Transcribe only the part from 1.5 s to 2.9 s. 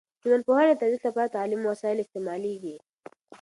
وسایل استعمالیږي.